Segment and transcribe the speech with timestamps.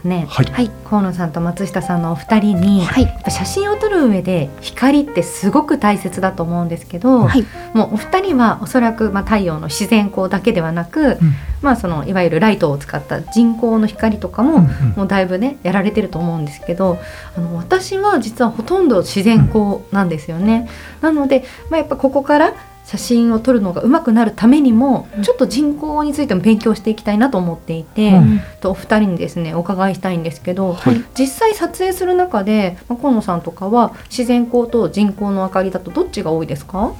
[0.00, 0.46] ですね、はい。
[0.46, 0.70] はい。
[0.84, 3.30] 河野さんと松下さんのお二人に、はい。
[3.30, 7.44] 写真を撮る上で光ってすごく大切だと思うんですけど、はい。
[7.74, 11.18] もうお二人はおそらくまあ太陽の自然光だけではなく、
[11.62, 14.60] まあそのいわゆるライトを使った人工の光とかも、
[14.96, 16.98] もうだいぶねやられてると思うんですけど
[17.36, 20.68] あの私は実はほとんど自然光なんですよね。
[21.00, 25.22] なので、まあ、やっぱここから写真を撮るのが上手くなるためにも、うん。
[25.22, 28.40] ちょっと人工についても勉強していきたいなと思っていて、うん。
[28.60, 31.04] とお二人にですねお伺いしたいんですけど、はい。
[31.16, 36.92] 実際撮影する中で、まあ、河野さんとかは自然光と人工の明かりだとどっちが多いですか？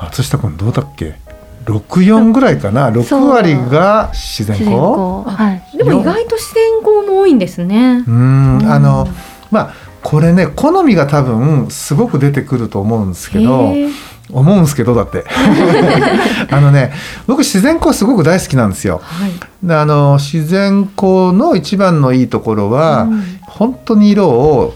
[0.00, 1.16] 松下君どうだっけ？
[1.64, 2.90] 六四ぐらいかな？
[2.90, 5.24] 六割が自然自然光。
[5.24, 8.04] 光はいでも意外と自然光も多いんですね。
[8.06, 8.70] うん。
[8.70, 9.08] あの
[9.50, 9.74] まあ
[10.08, 13.74] これね好みが多分すごく出てくると思うんですけど
[14.32, 15.26] 思うんですけどだって。
[16.50, 16.92] あのね
[17.26, 19.02] 僕自然光すごく大好きなんですよ。
[19.02, 19.32] はい。
[19.62, 23.22] であの自然光の一番のいいところは、うん。
[23.42, 24.74] 本当に色を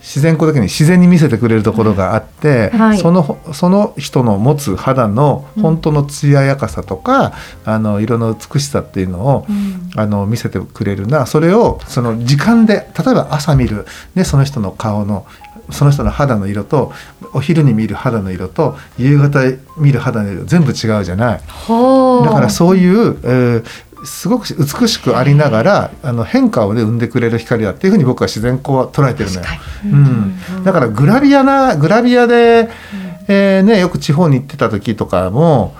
[0.00, 2.98] 自然光だけに自然に見せてくれるところがあって、はい。
[2.98, 7.32] そのその人の持つ肌の本当の艶やかさとか、
[7.64, 9.90] あの色の美しさっていうのを、うん。
[9.96, 11.26] あの見せてくれるな。
[11.26, 15.26] それをその時間で例えば朝見る、ね、その人の顔の
[15.70, 16.92] その人の肌の色と
[17.34, 19.40] お昼に見る肌の色と夕方
[19.76, 21.40] 見る肌の色全部違うじゃない。
[21.46, 23.64] はあだからそういう、えー
[24.04, 29.46] すごく美しくありながらあの変化を、ね、生んでくれる光だっていうふうに僕は自然光は捉えてるのよ。
[29.84, 32.68] うん、だからグラビアなグラビアで、
[33.28, 35.74] えーね、よく地方に行ってた時とかも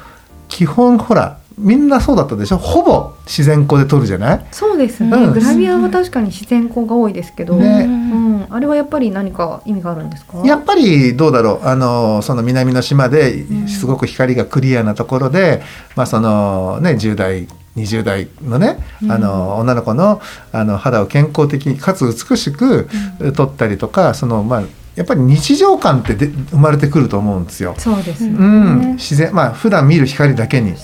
[0.49, 2.57] 基本ほらみんなそうだったでしょ？
[2.57, 4.47] ほぼ自然光で撮るじゃない？
[4.53, 5.33] そうですね、うん。
[5.33, 7.85] グラビアは確かに自然光が多いですけど、ね。
[7.85, 10.39] うん、あれはやっぱり何か意味があるんですか？
[10.47, 11.67] やっぱりどうだろう？
[11.67, 13.67] あのその南の島でん。
[13.67, 15.63] すごく光がクリアなところで、
[15.97, 17.49] まあそのね、10代
[17.79, 19.13] 20代のね、うん。
[19.13, 20.21] あの女の子の
[20.53, 22.89] あの肌を健康的にかつ美しく
[23.35, 24.63] 撮ったりとかその、まあ、
[24.95, 27.75] やっぱり日常感ってで生まれてくると思うんですよ。
[27.79, 30.75] そうですね、うん、自然まあ普段見る光だけに。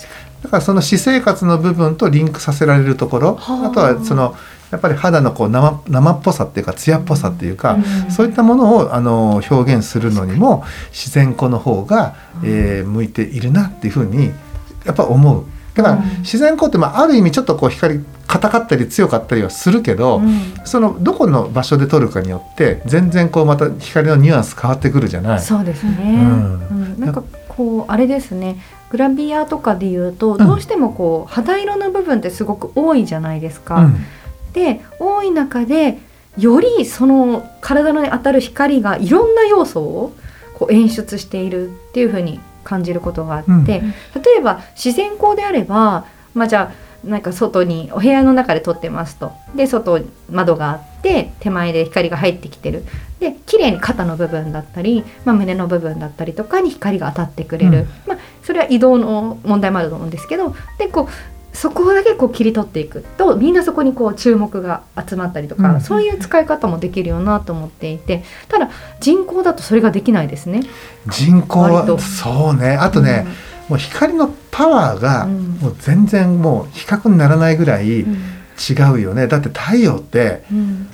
[0.43, 3.67] だからその私生活の部分とリンクさせられるところはあ。
[3.67, 4.37] あとはその
[4.71, 8.11] やっぱり肌のこう生生っぽさっていうか艶っぽさっていうか、うん。
[8.11, 14.33] そういったものをあの表現するのにも自然光の方が、えー向いているなっていうふうに
[14.85, 15.45] やっぱ思う。
[15.75, 16.19] だからうん。
[16.21, 20.55] 自然光ってまあある意味ちょっとこう光硬かったり強かったりはするけど、うん。
[20.65, 25.41] そのどこの場所で撮るかによって全然こうまた光のニュアンス変わってくるじゃない。
[25.41, 26.69] そうですね、ん。
[26.71, 27.01] うん。
[27.01, 28.57] なんかこうあれですね。
[28.91, 30.39] グラビアとかで言うとん。
[30.39, 33.77] どうしてもこう肌色の部分ってすごく多いじゃないですか。
[33.77, 33.97] うん。
[34.53, 35.99] で多い中で
[36.39, 40.13] よりその体に当たる光がいろんな要素を
[40.55, 43.67] こう演出しているっていう風に感じることがあって、うん。
[43.67, 43.79] 例
[44.39, 49.33] えば自然光であれば、まあ、じゃあなんか外にお部屋の中で撮ってますと。
[49.55, 52.85] で外に窓があって手前で光が入ってきてる。
[53.21, 57.89] で綺麗に肩の部分だったり、まあ、胸の部分だったりとかに光が当たってくれる、うん。
[58.07, 65.81] まあ、それは移動の問題もあると思うんですけどでこうそこだけこう切り取っていくとみんなそこにこう注目が集まったりとか、うん。
[65.81, 68.71] そういう使い方もできるよなと思っていてただ
[69.01, 70.63] 人工だとそれができないですね。
[71.07, 71.95] 人工割と。
[71.95, 72.77] はそうね。
[72.77, 73.27] あとね、
[73.69, 75.59] もう光のパワーがうん。
[75.61, 78.15] もう全然もう比較にならないぐらいうん。
[78.15, 79.27] 違うよね。
[79.27, 80.89] だって太陽ってうん。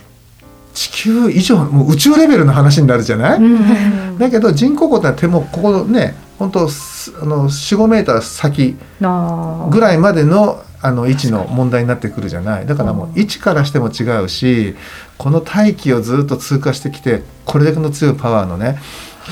[0.73, 4.19] 地球以上もう宇宙レベルの話になるじゃない、うん。
[4.19, 8.75] だけど人工光って手もここね本当すあの45メーター先
[9.71, 12.67] ぐらいまでのあの位置の問題になってくるじゃない。
[12.67, 13.21] だからもううん。
[13.21, 14.75] 位置からしても違うし
[15.19, 18.79] この大気をずっと通過してきてこれだけの強いパワーのね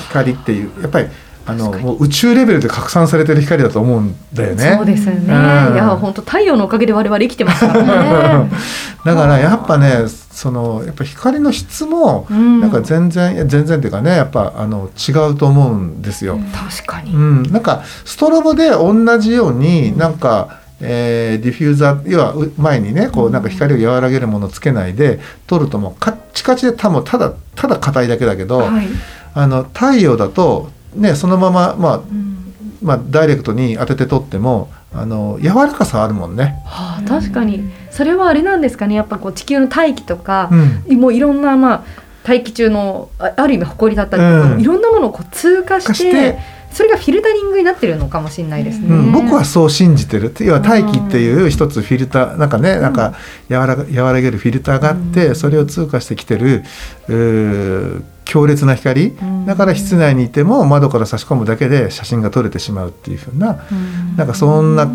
[0.09, 1.07] 光っていうやっぱり
[1.49, 4.75] あのもう宇宙レベルで拡散されてる光だと思うんだよね。
[4.77, 5.21] そうですよね。
[5.21, 5.29] いん
[5.75, 8.51] や本当太陽のおかげで我々生きてますからね。
[9.03, 16.39] だからやっぱねそのやっぱ光の質もうんなんか全然、いや全然っていうかねやっぱあの違うと思うんですよ。
[16.53, 17.13] 確かに。
[17.13, 28.87] うん、なんかストロボで同じようになんかえーディフューザー要はう前にねこうなんか光を和らげるものをつけないで撮るともうカッチカチで多分ただただ硬いだけだけど、はい
[29.33, 32.35] あの太陽だとねそのまままあうん。
[32.81, 36.63] まあダイレクトに当てて撮ってもあの柔らかさあるもんね。
[36.65, 37.69] はあ、確かに。
[37.91, 38.95] それはあれなんですかね。
[38.95, 40.49] やっぱこう地球の大気とか
[40.87, 40.99] う、ん。
[40.99, 41.83] もういろんなまあ
[42.23, 44.61] 大気中のあある意味埃だったりとか、うん。
[44.61, 46.39] いろんなものをこう通過して
[46.71, 48.87] それがフィルタリングになってるのかもしれないですね。
[48.87, 50.33] うん、僕はそう信じてる。
[50.39, 53.13] 要は大気っていう一つフィルターなんかねなんか
[53.49, 55.35] 和ら和らげるフィルターがあって、うん。
[55.35, 56.63] それを通過してきてる
[57.09, 59.45] うー強烈な光うん。
[59.47, 64.15] だから室内にいても窓から差し込むだけで写真が撮れてしまうっていうふうなうん。
[64.15, 64.87] なんかそんな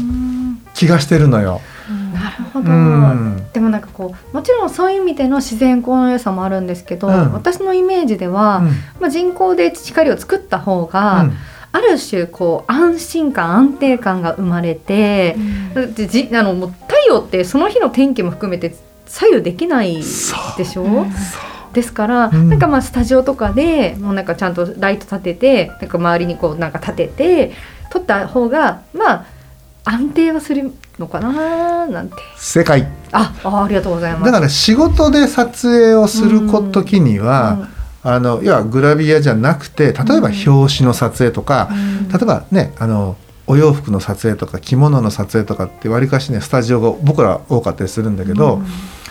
[0.73, 1.61] 気がしてるのよ。
[2.15, 3.47] なるほど、うん。
[3.53, 7.33] でもなんかこうもちろんそういう意味での自然光の良さもあるんですけど、うん。
[7.33, 8.67] 私のイメージでは、うん。
[9.01, 11.27] まあ、人工で光を作った方が、
[11.73, 15.37] ある種こう安心感安定感が生まれて、
[15.97, 18.77] じあのもう太陽ってその日の天気も含めて
[19.07, 21.05] 左右できないでしょ？
[21.75, 22.49] ですから、うん。
[22.49, 27.53] なんかまあスタジオとかでもうなんかちゃんとライト立ててなんか周りにこうなんか立てて
[27.91, 29.27] 撮った方がまあ
[29.85, 32.17] 安定はするのかななんて。
[32.37, 32.87] 世界。
[33.13, 34.25] ああありがとうございます。
[34.25, 37.69] だから仕事で撮影をするこ時には、
[38.03, 42.09] あの要はグラビアじゃなくて例えば表紙の撮影とか、うん。
[42.09, 43.17] 例えばねあの
[43.47, 48.67] お洋服の撮影とか着物の撮影とかってわりかしねスタジオが僕ら多かったりするんだけど、うん。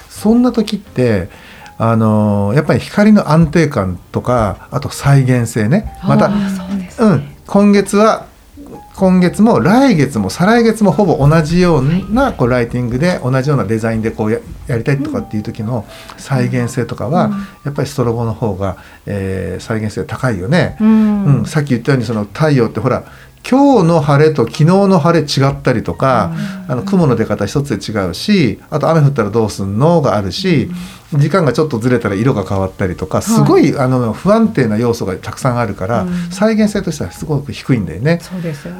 [0.10, 1.28] そんな時って
[1.78, 5.98] あのやっぱり光の安定感とかあと再現性ね。
[6.04, 8.28] またあーそうん、今月は
[8.96, 15.86] 今月も来月も再来月もほぼ同じようなこうライティングで同じようなデザインでこうややりたいとかっていう時の
[16.18, 17.32] 再現性とかは、うん。
[17.66, 18.78] やっぱりストロボの方が、
[19.08, 20.78] えー再現性高いよね。
[20.80, 21.26] うん。
[21.40, 21.46] うん。
[21.46, 23.04] さっき言ったようにその太陽ってほら
[23.50, 26.34] 今日の晴れと昨日の晴れ違ったりとか、
[26.68, 30.70] あの雲の出方一つで違うしあと雨降ったらどうすんのがあるし、
[31.14, 38.20] 時間がちょっとずれたら色が変わったりとかすごい、あの不安定な要素がたくさんあるから、うん再現性としてはすごく低いんだよね。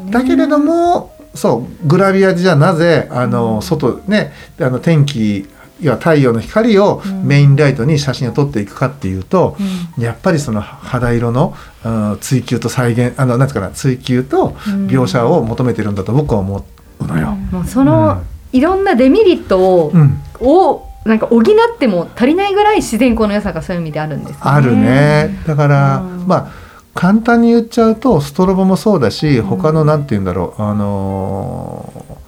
[0.06, 0.12] ね。
[0.12, 5.48] だけれどもそうグラビアじゃなぜあの、外ねあの天気
[5.86, 7.24] や太陽の光をうん。
[7.26, 9.56] メインライトに写真を撮っていくかっていうと、
[9.98, 10.04] うん。
[10.04, 14.50] やっぱりその肌色の、うん追求と再現あのなんつうかな追求と
[14.88, 16.66] 描写を求めてるんだと僕は思
[17.00, 17.32] うのよ。
[17.52, 18.22] もうその、
[18.52, 20.22] いろんなデメリットを、うん。
[20.40, 21.44] をなんか補っ
[21.78, 24.40] ても足りないぐらい自然光の良さがそういう意味であるんですね。
[24.44, 25.44] あるね。
[25.46, 26.28] だから、うん。
[26.28, 26.64] まあ
[26.94, 29.46] 簡単に言っちゃうとストロボもそうだしうん。
[29.48, 32.24] 他のなんて言うんだろうあのー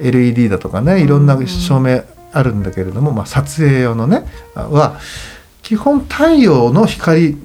[0.00, 4.24] LED だとかねいろんな照明あるんだけれども、まあ、撮影用のね
[4.54, 4.98] は
[5.62, 7.36] 基本太陽の光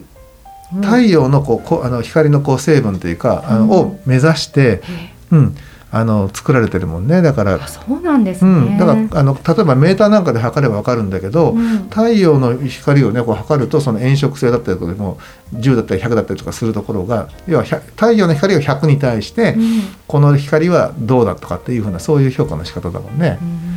[0.74, 0.82] うん。
[0.82, 3.72] 太陽のこうこうあの光のこう成分というか、あのうん。
[3.72, 4.82] を目指して、
[5.32, 5.56] うん、
[5.92, 7.56] あの作られてるもんねだから。
[7.56, 8.52] あ、そうなんですね。
[8.52, 11.90] うん、だからあの例えばメーターなんかで測れば分かるんだけど、うん。
[11.90, 15.20] 太陽の光をねこう測るとその炎色性だったりとかでも
[15.54, 19.82] 10だったり100だったりとかするところが要は100太陽の光が100に対して、うん。
[20.08, 23.38] この光はどうだとかっていうふうなそういう評価の仕方だもんね。
[23.42, 23.76] うん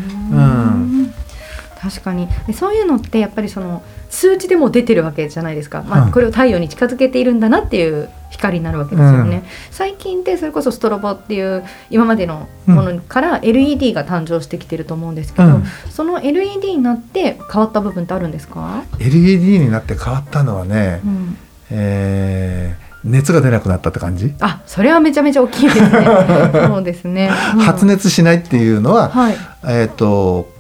[1.80, 2.28] 確かに。
[2.46, 6.12] でそういうのってやっぱりその数値でも出てるわけじゃないですか、まあ、うん。
[6.12, 15.64] これを太陽に近づけているんだなっていう光になるわけですよね、最近ってそれこそストロボっていう今までのものから LED が誕生してきてると思うんですけど、うん。
[15.90, 21.38] その LED になって変わった部分ってあるんですか、LED になって変わったのはね、うん、
[21.70, 26.06] えー熱が出なくなったって感じ、あそれはめちゃめちゃ大きいですね。
[26.66, 27.60] そうですね、うん。
[27.60, 29.36] 発熱しないっていうのは、はい。
[29.66, 30.50] えっ、と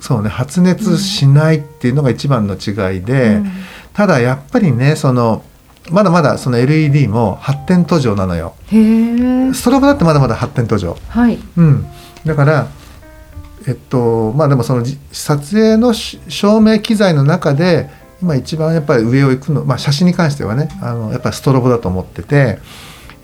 [0.00, 3.52] そうね発熱しないっていうのが一番の違いで、うん。
[3.92, 5.42] ただやっぱりねその
[5.90, 8.54] まだまだその LED も発展途上なのよ。
[8.66, 10.96] へえストロボだってまだまだ発展途上。
[11.08, 11.38] はい。
[11.56, 11.86] うん。
[12.24, 12.66] だから
[13.66, 17.90] えっとまあでもそのじ撮影のし照明機材の中で
[18.22, 22.58] 今一番やっぱり上を行くのまあ写真に関してはねあのやっぱりストロボだと思ってて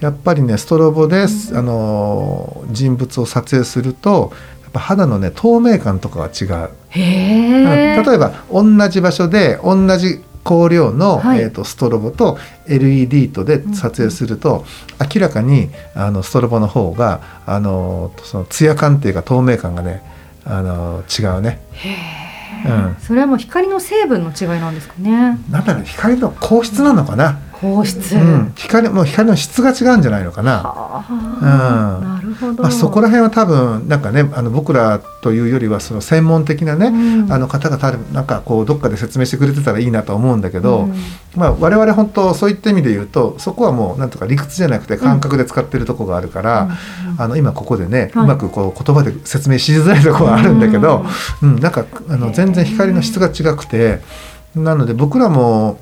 [0.01, 1.27] やっぱりねストロボで、あ
[1.63, 6.71] の人物を撮影するとやっぱ肌のね透明感とかが違う。
[6.95, 12.39] 例えば同じ場所で同じ光量の、はいえー、とストロボと
[12.69, 14.65] LED とで撮影すると、
[15.15, 20.03] 明らかにあのストロボの方があのそのツヤ感っていうか透明感がね
[20.45, 21.61] あの違うね。
[22.67, 25.39] うんそれはもう光の成分の違いなんですかね。
[25.51, 27.39] なんだろう光の硬質なのかな。
[27.61, 30.59] 放出、うん、光もう光の質が違うんじゃないのかな。
[30.59, 32.05] はあ、うん。
[32.05, 37.33] なるほど、まあ、そこら辺は多分なんかねあの僕らというよりはその専門的なね、うん。
[37.33, 40.95] あの方が多分なんかこうどっかで説明してくれてたらいいなと思うんだけど、うん。
[41.35, 46.71] まあ、我々本当そういった意味で言うとそこはもうなんとか理屈じゃなくて感覚で使ってるとこがあるから、
[47.19, 48.25] あの今ここでね、はい。
[48.25, 51.05] うまくこう言葉で説明しづらいところはあるんだけど、
[51.43, 51.57] うん。
[51.57, 54.01] なんかあの全然光の質が違くて
[54.55, 55.81] なので僕らも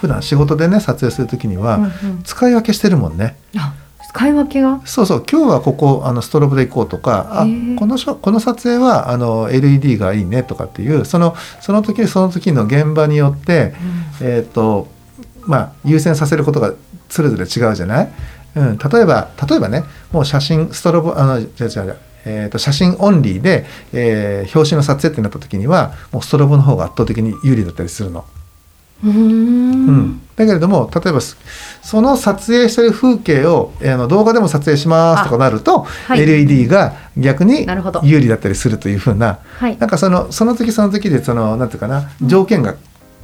[0.00, 2.22] 普段仕事でね撮影する時にはうんうん。
[2.22, 3.36] 使い分けしてるもんね。
[3.56, 3.74] あ
[4.08, 4.80] 使い分けが？
[4.86, 5.24] そうそう。
[5.30, 7.46] 今日はここあのストロボで行こうとかあ
[7.78, 13.72] このしょこの撮影はあの LED がいいねとかっていうそのその時その時の現場によって、
[14.20, 14.88] えーと
[15.46, 16.74] まあ、優先させることが
[17.08, 18.12] それぞれ違うじゃない、
[18.56, 23.64] うん、例えば例えばねもう写真ストロボあの違う違う違うえー、と写真オンリーで、
[23.94, 28.26] えー表紙の撮影ってなった時にはもうストロボの方が圧倒的に有利だったりするの。
[29.04, 29.14] うーん。
[29.14, 31.36] うん、だけれども例えばす
[31.82, 36.20] その撮影してる風景を、えーあの動画でも撮影しますとかなると、はい。
[36.20, 37.66] LED が逆に
[38.02, 39.76] 有利だったりするというふうなはい。
[39.78, 42.76] なんかそのその時その時でそのなんていうかな条件が、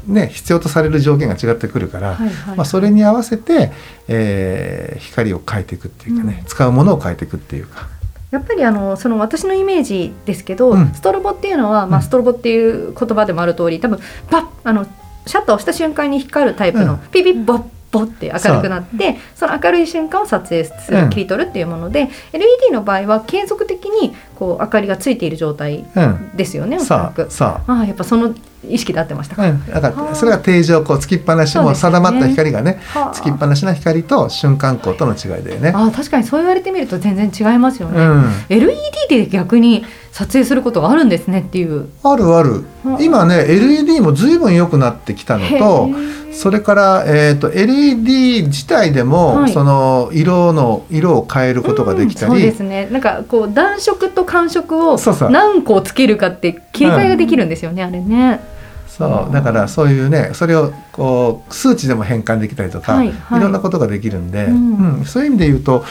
[0.07, 2.57] ね、必要とされる条件が違ってくるから、はいはい。
[2.57, 3.73] まあ、それに合わせて、
[4.09, 6.47] えー光を変えていくっていうかね、うん。
[6.47, 7.89] 使うものを変えていくっていうか。
[8.31, 10.93] やっぱりあのその私のイメージですけど、うん。
[10.95, 12.05] ストロボっていうのは、まあ、うん。
[12.05, 13.99] ストロボっていう言葉でもある通り多分
[14.31, 14.87] パッあの
[15.27, 16.99] シャッターを押した瞬間に光るタイプの、うん。
[17.11, 27.31] ピピッボッボって明るくなってその明るい瞬間を撮影する、うん切り取るっていうもので LED の場合は継続的にこう明かりがついている状態うん、ですよねおそらく。
[27.31, 27.73] さあ。
[27.73, 28.35] ああやっぱその
[28.69, 29.49] 意識で合ってましたか？
[29.49, 33.13] うん、だかはあらそれが定常光つきっぱなしも定まった光がねはあ。
[33.13, 35.73] つきっぱなしな光と瞬間光との違いだよね。
[35.73, 38.01] ああ確かにそう言われてみると全然違いますよね。
[38.01, 38.77] うん、LED
[39.09, 39.85] で逆に
[40.17, 41.91] 撮影することがあるんですねっていう。
[42.03, 42.65] あるある。
[42.83, 45.91] はあ今ね LED も随分良くなってきたのと
[46.33, 49.53] それから、えー、と LED 自体でも、はい。
[49.53, 52.89] その色の色を変えることができたり、うんそうですね。
[52.91, 58.41] なんかこう暖色と寒色を何個つけるかって切り替えができるんですよね、あれね。
[58.89, 59.35] そう。
[59.35, 63.41] だからそういうねそれをこう数値でも変換できたりとか、はいいはい。
[63.43, 64.99] ろんなことができるんで、うん。
[64.99, 65.05] うん。
[65.05, 65.85] そういう意味で言うと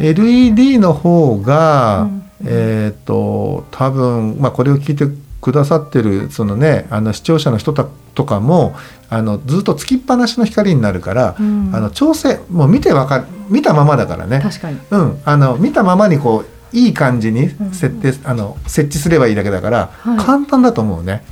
[0.00, 5.06] LED の方が、うんえっ、と多分、まあ、これを聞いて
[5.40, 8.74] くださってるそのねあの視聴者の人たとかも
[9.08, 11.70] あのずっとつきっぱなしの光になるから、うん。
[11.74, 14.78] あの調整もう見てわかる見たままだからね、確かに。
[14.90, 17.70] うん、あの見たままにこういい感じにうん。
[17.72, 20.18] 設定、あの設置すればいいだけだから、はい。
[20.18, 21.24] 簡単だと思うね。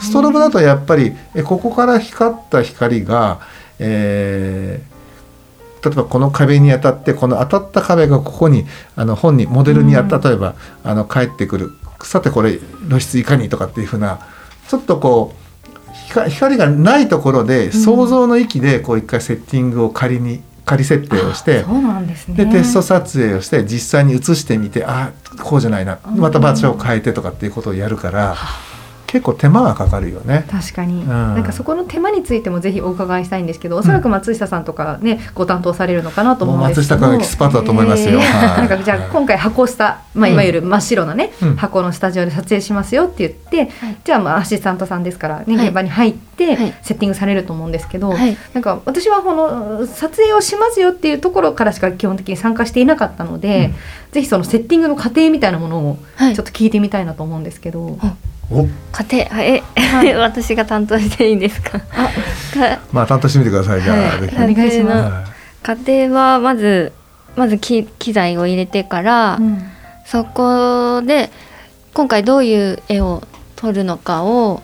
[0.00, 3.40] ストロボだとやっぱりえここから光った光が、
[3.78, 4.91] えー
[5.84, 10.22] 例えばこの壁に当たってこの当たった壁がここにあの本にモデルにあった、うん。
[10.22, 11.72] 例えばあの返ってくる。
[12.02, 12.58] さてこれ
[12.88, 14.18] 露出いかにとかっていうふうな
[14.68, 21.64] ちょっとこう光光がないところで想像の域でこう一回セッティングを仮に仮設定をして。
[22.28, 25.12] でテスト撮影をして実際に映してみてあ
[25.42, 25.98] こうじゃないな。
[26.16, 28.36] また場所を変えてとかっていうことをやるから
[29.12, 30.46] 結構手間がかかるよね。
[30.50, 31.06] 確かに、ん。
[31.06, 36.94] なんかそこの手間についてもぜひお伺いしたいんですけどおそらく松下さんとかね、ご担当されるのかなと思うんですけど。
[36.94, 38.18] 松下君はエキスパートだと思いますよ。
[38.20, 38.24] えー。
[38.24, 38.68] はい。
[38.68, 40.34] なんかじゃあ今回箱スタ、まあ、うん。
[40.34, 41.56] いわゆる真っ白なね、うん。
[41.56, 43.96] 箱のスタジオで撮影しますよって言って、はい。
[44.02, 45.66] じゃあまあアシスタントさんですから、ねはい。
[45.66, 46.74] 現場に入ってはい。
[46.80, 48.34] セッティングされると思うんですけど、はい。
[48.54, 53.74] なんか私はこの撮影をしますよっていうところからしか基本的に参加していなかったので、うん。
[54.12, 56.34] ぜひそのセッティングの過程みたいなものをはい。
[56.34, 57.98] ちょっと聞いてみたいなと思うんですけど、お
[58.92, 60.14] 家庭え、はい。
[60.16, 61.80] 私が担当していいんですか？
[61.92, 62.08] あ。
[62.54, 64.02] かまあ担当してみてくださいじゃあ、は
[64.46, 64.50] い。
[64.50, 64.96] お願いします。
[64.96, 65.24] は
[65.84, 66.92] 家庭はまず
[67.36, 69.62] まず機機材を入れてから、うん。
[70.04, 71.30] そこで
[71.94, 73.22] 今回どういう絵を
[73.56, 74.62] 撮るのかを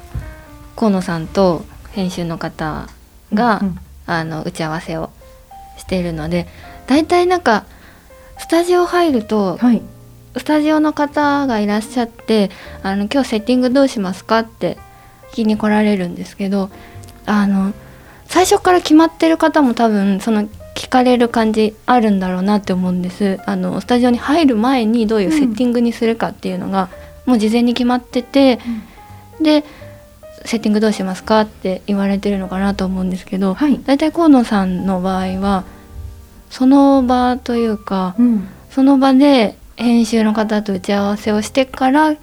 [0.76, 2.88] 河野さんと編集の方
[3.32, 3.78] が、うん。
[4.10, 5.10] あの打ち合わせを
[5.76, 6.48] しているので
[6.86, 7.64] 大体なんか
[8.38, 9.82] スタジオ入るとはい
[10.38, 12.50] スタジオの方がいらっしゃって
[12.82, 14.78] 「あの今日セッティングどうしますか?」って
[15.32, 16.70] 聞きに来られるんですけど
[17.26, 17.72] あの
[18.26, 23.40] 最初から決まってる方も多分その聞かれる感じあるんだろうなって思うんです。
[23.46, 26.88] あのスタジオに入る前にどういうセッティングにするかっていうのが、
[27.26, 28.60] もう事前に決まってて、
[29.40, 29.64] で
[30.44, 33.80] セッティングどうしますかって言われてるのかなと思うんですけど、はい。
[33.84, 35.64] 大体河野さんの場合は
[36.48, 38.48] その場というかうん。
[38.70, 42.16] その場で編集の方と打ち合わせをしてから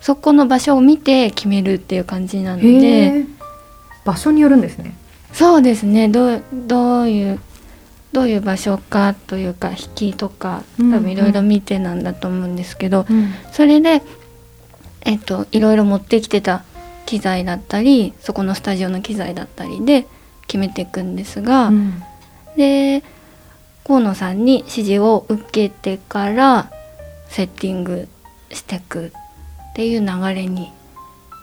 [0.00, 2.86] そこの場所を見て決めるっていう感じなのへで
[3.20, 3.24] え
[4.04, 4.96] 場所によるんですね。
[5.32, 6.08] そうですね。
[6.08, 7.40] どうどういう
[8.12, 10.92] どういう場所かというか引きとかうん。
[10.92, 13.32] 多分いろいろ見てなんだと思うんですけど、うん。
[13.52, 14.02] それで
[15.02, 16.64] えっといろいろ持ってきてた
[17.04, 20.06] 機材だったりそこのスタジオの機材だったりで
[20.46, 22.02] 決めていくんですが、うん。
[22.56, 23.02] で
[23.84, 26.70] 河野さんに指示を受けてから
[27.28, 28.08] セッティング
[28.50, 29.10] していくっ
[29.74, 30.70] ていう流れに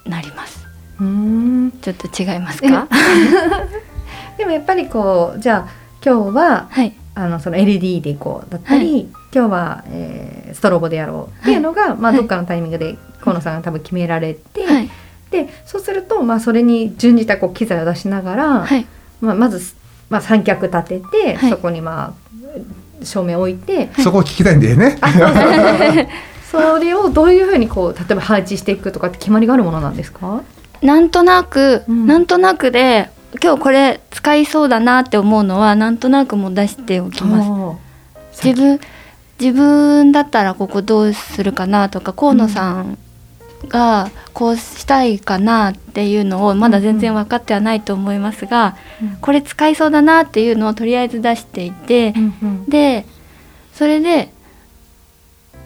[0.05, 0.65] なります。
[0.99, 1.71] うーん。
[1.81, 2.87] ちょっと違いますか？
[4.37, 5.71] でもやっぱりこうじゃあ
[6.05, 6.93] 今日ははい。
[7.15, 12.17] あのその LED でいこうだったり、今日は、えーストロボでやろうっていうのが、まあ、はい。
[12.17, 14.89] どっかのタイミングで河野さんが多分決められて、はい。
[15.29, 18.85] でそうすると、まあ、それに準じたこう機材を出しながら、はい。
[19.21, 19.61] まあ、まず、
[20.09, 21.49] まあ、三脚立てて、はい。
[21.51, 22.22] そこにまあ
[23.05, 24.97] 照明置いて、そこを聞きたいんだよね。
[25.01, 25.09] あ
[26.51, 30.41] それをどういうふうにこう例えば配置していくとかって決まりがあるものなんですか？
[30.81, 32.05] なんとなく、うん。
[32.07, 33.09] なんとなくで
[33.41, 37.79] 今日これ使いそうだなって思うのはなんとなくもう出しておきま
[38.33, 38.39] す。
[38.41, 38.79] す自分
[39.39, 42.97] 自分だったらここどうするかなとか河野さん
[43.69, 48.75] がこうしたいかなっていうのをまだ全然分かってはないと思いますが、
[49.21, 52.65] これ使いそうだなっていうのをとりあえず出していて、うんうん。
[52.65, 53.05] で
[53.73, 54.31] それで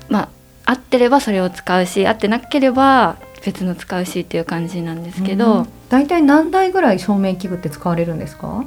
[0.10, 0.30] ま
[0.66, 8.66] あ合ってればそれを使うし合ってなければ別の使うしっていう感じなんですけど、うん大体何台ぐらい照明器具って使われるんですか？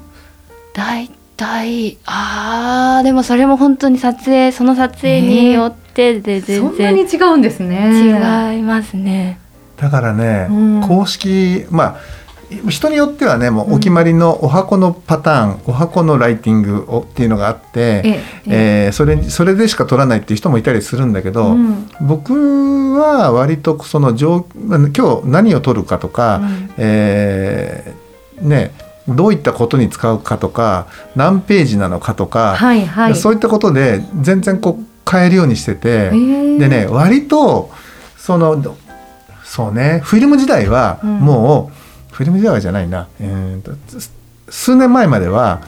[0.73, 1.01] だ
[1.41, 1.99] いたい。
[2.05, 8.55] あーでもそれも本当に撮影その撮影によってで全そんなに然違うんですね。
[8.55, 9.39] 違いますね。
[9.79, 10.81] だからね、うん。
[10.83, 12.01] 公式まあ
[12.69, 21.89] 人によってはねもうお決まりのお箱のパターン、お箱のライティングをっていうのがあって、えええーそれそれでしか撮らないっていう人もいたりするんだけど、うん。
[22.01, 26.71] 僕は割とその状今日何を撮るかとか、うん。
[26.77, 28.01] えー
[28.47, 28.73] ね
[29.17, 30.87] どういったことに使うかとか
[31.17, 33.17] 何ページなのかとか、はいはい。
[33.17, 36.59] そういったことで全然こう変えるようにしてて、えー。
[36.59, 37.71] でね割と
[38.17, 38.77] そのど
[39.45, 41.19] そうねフィルム時代はうん。
[41.19, 41.71] も
[42.11, 44.13] う、フィルム時代はじゃないな、えーとす
[44.49, 45.63] 数年前までは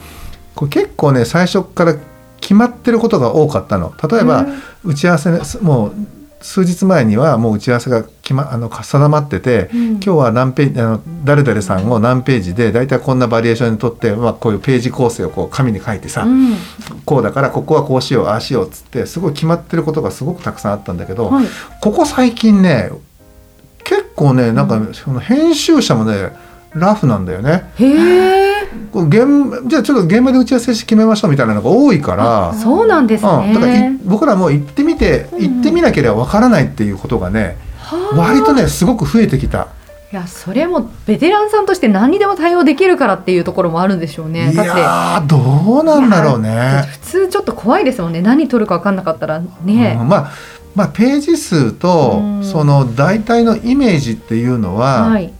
[0.55, 1.95] こう結構ね最初から
[2.41, 3.93] 決まってることが多かったの。
[4.09, 4.61] 例えば、うん。
[4.91, 5.93] 打ち合わせもう
[6.43, 9.87] 数日前にはもう打ち合わせが決まあの定まってて、うん。
[9.91, 16.55] 今日は何ページあの誰々さんを何ページで大体こんなバリエーションにとって、まあ、こういうページ構成をこう紙に書いてさ、うん。
[17.05, 21.45] こうだからここはこうしようああしようっつってすごい決まってることがすごくたくさんあったんだけど、はい。
[21.81, 22.91] ここ最近ね
[23.85, 26.35] 結構ねなんかその編集者もね
[26.75, 27.71] ラフなんだよね。
[27.75, 28.63] へえ。
[28.91, 32.53] こう現じゃあちょっと現場で打ち合わせして決めましょうみたいなのが多いから。
[32.53, 35.41] そうなんですうん、だから僕らも行ってみてうん。
[35.41, 38.17] 行ってみなければわからないっていうことがね、はあ。
[38.17, 39.67] 割とねすごく増えてきた。
[40.11, 44.51] いやそれもベテランさんとして何にでも対応できるからっていうところもあるんでしょうね。
[44.53, 46.83] いやーどうなんだろうね。
[46.87, 48.21] 普通ちょっと怖いですもんね。
[48.21, 49.97] 何取るか分かんなかったらね。
[49.99, 50.31] うん、まあ
[50.75, 52.43] まあページ数とうん。
[52.43, 55.33] その大体のイメージっていうのは、はい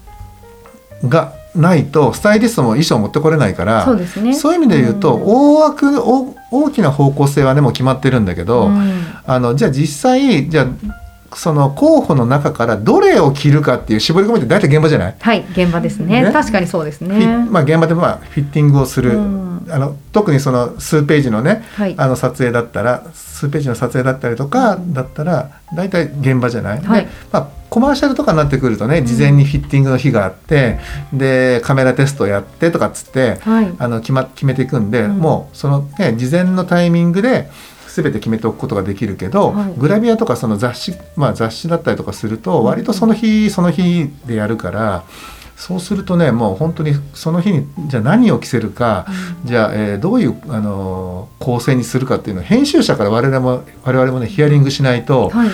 [1.08, 4.34] がないとスタイリストも衣装持ってこれないからそうですね。
[4.34, 5.24] そういう意味で言うと、ん。
[5.24, 9.04] 大枠大大きな方向性はねもう決まってるんだけど、うん。
[9.26, 16.24] あのじゃあ実際じゃあその候補の中からどれを着るかっていう絞り込みって大体現場じゃない、はい現場ですね。
[16.24, 16.32] ね。
[16.32, 17.46] 確かにそうですね。
[17.50, 19.68] まあ、現場でまあフィッティングをする、うん。
[19.70, 21.96] あの特にその数ページのねはい。
[21.98, 27.08] あの撮影だったら数ページの撮影だったりとかだったら大体現場じゃない、ではい。
[27.32, 30.78] まあ、コマーシャルとかになってくるとね事前にフィッティングの日があって、
[31.12, 33.76] でカメラテストやってとかっつってはい。
[33.80, 35.18] あの決,、ま、決めていくんで、うん。
[35.18, 37.50] もうその、ね、事前のタイミングで
[37.88, 39.74] 全て決めておくことができるけど、はい。
[39.76, 45.04] グラビアとかその雑誌、まあ、雑誌だったりとかすると割とその日その日でやるから。
[45.56, 49.08] そうするとねもう本当にその日にじゃあ何を着せるか、
[49.46, 55.50] じゃあ、えーどういう、あのー構成にするかっていうのを編集者から我々も我々もねヒアリングしないとはい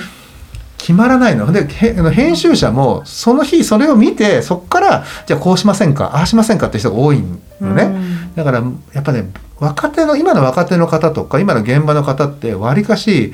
[0.80, 1.52] 決まらないの。
[1.52, 7.22] で編集者もその日それを見てそこからじゃあこうしませんかああしませんかって人が多い
[7.62, 7.84] のね。
[7.84, 8.36] うん。
[8.36, 8.64] だから
[8.94, 13.34] やっぱね若手の今の若手の方とか今の現場の方ってわりかし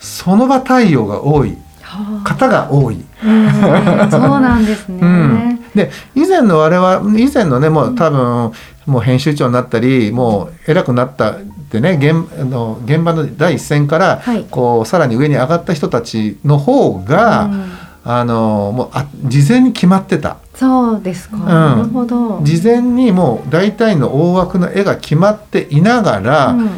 [0.00, 1.56] その場対応が多い。
[1.82, 2.28] はあ。
[2.28, 3.04] 方が多い。
[3.22, 4.10] うん。
[4.10, 8.52] そうなんですね、 うん、で以前の我々以前のねもう多分
[8.86, 11.36] もう編集長になったりもう偉くなった
[11.68, 14.44] ってね現あの現場の第一線からはい。
[14.50, 17.72] こうさらに上に上がった人たちの方が、うん。
[18.04, 20.38] あのもうあ事前に決まってた。
[20.54, 22.40] そうですか、なるほど。
[22.42, 26.70] 事前にもう大体の大枠の絵が決まっていながら、うん。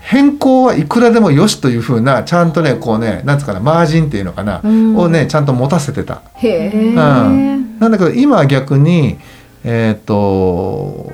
[0.00, 4.96] 変更はいくらでもよしというふうなちゃんとねこうねなんつうかなマージンっていうのかな、うん。
[4.96, 6.22] をねちゃんと持たせてた。
[6.36, 7.78] へえ、うん。
[7.78, 9.18] なんだけど今は逆に
[9.64, 11.12] えっ、と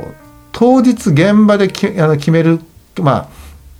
[0.52, 2.60] 当日現場できあの決める
[3.00, 3.28] まあ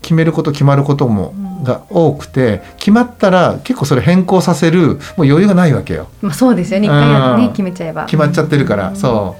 [0.01, 1.53] 決めること決まることもうん。
[1.63, 6.09] が多くて決まったら結構それ変更させるもう余裕がないわけよ。
[6.21, 6.87] まあそうですよね。
[6.87, 7.53] 一回ね、うん。
[7.53, 8.05] 決めちゃえば。
[8.07, 8.97] 決まっちゃってるから、うん。
[8.97, 9.37] そ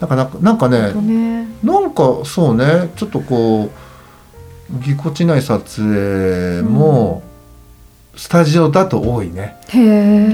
[0.00, 0.92] なんかなんかなんかね。
[0.92, 3.70] ねなんかそうねちょっとこう
[4.82, 7.22] ぎこちない撮影も、
[8.18, 9.56] スタジオだと多いね。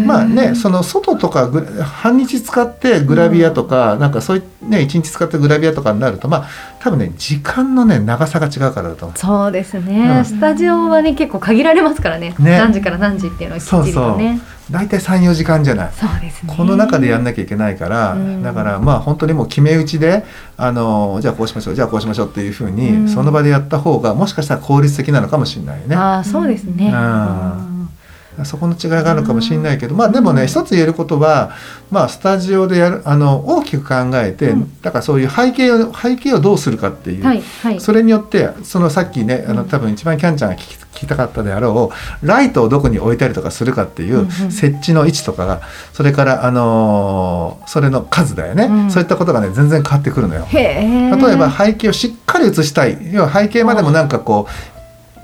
[0.06, 6.48] まあねその外とかグ半日使ってグラビアとか、なんかそういうね一日使ってグラビアとかになるとまあ
[6.80, 9.18] 多分ね時間のね長さが違うからだと思う。
[9.18, 10.24] そうですね、うん。
[10.24, 12.34] スタジオはね結構限られますからね。
[12.38, 12.58] ね。
[12.58, 15.92] 何時から何時っていうのはきっちりとね大体34時間じゃない。
[15.92, 16.54] そうですね。
[16.56, 18.42] この中でやんなきゃいけないから、うん。
[18.42, 20.24] だからまあ本当にもう決め打ちで
[20.56, 23.08] あのじゃあこうしましょうじゃあこうしましょうっていうふうに、うん。
[23.10, 25.94] その場でやった方がもしかしたら効率的なのかもしれないね。
[25.94, 27.73] ああそうですね、うん
[28.44, 31.52] そこの違いがあるのかもしれないけど、まあでもね一つ言えることは、
[31.90, 34.80] まあ、スタジオでやるあの大きく考えて、うん。
[34.82, 37.80] だからそういう背景を背景をどうするかっていう、はいはい。
[37.80, 39.68] それによってそのさっきねあのうん。
[39.68, 41.90] 多分一番キャンちゃんが聞き聞きたかったであろ
[42.22, 44.28] うライトをどこに置いたりとかするかっていううんうん。
[44.52, 45.60] 設置の位置とかが
[45.92, 48.90] それから、あのーそれの数だよね、うん。
[48.90, 50.46] そういったことがね全然変わってくるのよ。
[50.52, 53.12] 例えば背景をしっかり写したい。
[53.12, 54.73] 要は背景までもなんかこう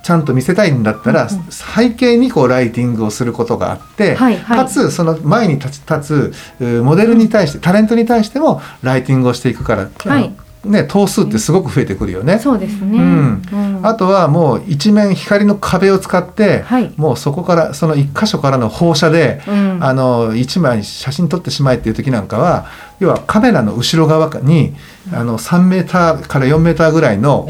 [0.02, 4.58] ちゃんと見せたいんだったら、背景にこうライティングをすることがあって、はいはい。
[4.58, 10.34] かつその前に立つうモデルに対してタレントに対してもライティングをしていくから、はい
[10.64, 12.38] ね、頭数ってすごく増えてくるよね。
[12.38, 13.42] そうですね、うん。
[13.51, 13.81] うん。
[13.83, 16.92] あとはもう一面光の壁を使って、はい。
[16.96, 19.79] もうそこからその一箇所からの放射で、うん。
[19.81, 22.66] あの一枚写真撮ってしまえっていう時なんかは
[22.99, 24.75] 要はカメラの後ろ側に、
[25.12, 27.49] あの3メーターから4メーターぐらいの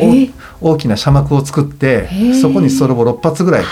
[0.61, 2.09] 大きな遮幕を作って
[2.41, 3.65] そこにストロボ6発ぐらい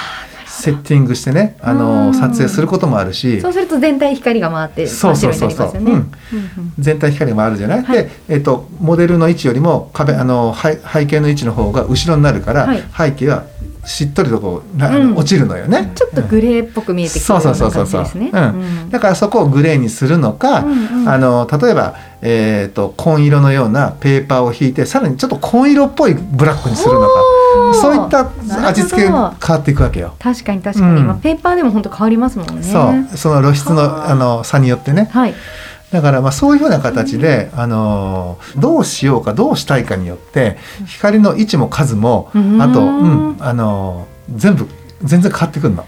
[0.61, 1.79] セッティングしてねあうん。
[1.79, 3.41] の撮影することもあるし。
[3.41, 5.69] そうすると全体光が回ってそうそうそうそう。
[5.69, 6.19] 真っ白になりますよね。
[6.33, 6.39] うん。
[6.39, 6.73] うんうん。
[6.79, 7.97] 全体光があるじゃない、はい。
[7.97, 12.83] で、えっとモデルの位置よりも壁あの背背景の位置の方が後ろになるから、はい。
[12.97, 13.45] 背景は
[13.85, 15.17] しっとりとこうな、うん。
[15.17, 15.93] 落ちるのよね。
[15.95, 18.91] ちょっとグレーっぽく見えてきてそうるよそううそうそうな感じですね。
[18.91, 21.09] だからそこをグレーにするのか、うんうん。
[21.09, 27.07] あの例えば、えー、と紺色のようなペーパーを引いてさらにちょっと紺色っぽいブラックにするのか
[27.75, 28.31] そういった
[28.69, 30.15] 味付け変わっていくわけよ。
[30.19, 31.07] 確かに確かに、うん。
[31.07, 32.63] まあ、ペーパーでも本当変わりますもんね。
[32.63, 32.79] そ
[33.15, 33.17] う。
[33.17, 34.15] その露出はあ。
[34.15, 35.09] のあの差によってね。
[35.13, 35.35] はい。
[35.93, 42.61] だからまあそういうふうな形で、あのーどうしようかどうしたいかによって光の位置も数もうん。
[42.61, 44.69] あと、うんあのー全部
[45.03, 45.87] 全然変わってくるの。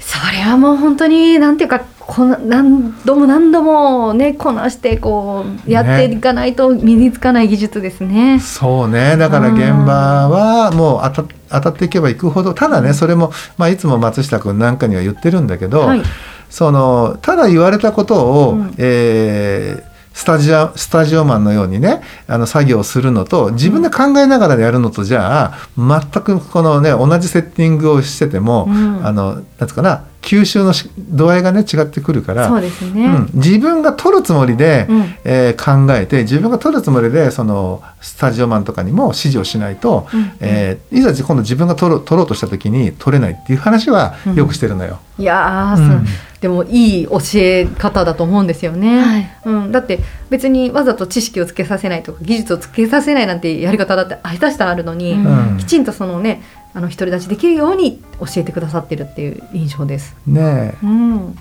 [0.00, 8.40] それはもう本当になんていうかこな何度も何度もねこなしてこうやっていかないと身につかない技術ですね。
[8.40, 16.02] そうねだから現場はもう当た当たっていけばいくほどただねそれも、まあ、いつも松下君なんかには言ってるんだけど、はい。
[16.50, 29.04] そのただ言われたことを、うんえースタジオスタジオマンのようにねあの作業をするのと自分で考えながらやるのとじゃあ全くこのね同じセッティングをしてても、うん。
[29.04, 33.06] あのなんつうかな吸収のし度合いがね違ってくるからそうですね。
[33.06, 35.14] うん、自分が撮るつもりで、うん。
[35.24, 40.32] えー考えて自分が撮るつもりでそのスタジオマンとかにも指示をしないと、うん。
[40.40, 45.00] えーいざ今度自分が撮ろう撮ろうとした時に撮れないっていう話はよくしてるのよ。
[45.18, 45.80] いやー、う。
[45.80, 45.88] ん。
[45.88, 46.06] そう
[46.44, 49.30] でもいい教え方だと思うんですよね、はい。
[49.46, 55.52] うん、だって別にわざと知識をつけさせないとか技術をつけさせないなんてやり方だって下手したらあるのに、うん。
[55.52, 55.56] うん。
[55.56, 56.42] きちんとそのね
[56.74, 60.14] あの独り立ちできるように教えてくださってるっていう印象です。
[60.26, 60.76] ねえ。
[60.82, 61.38] うん、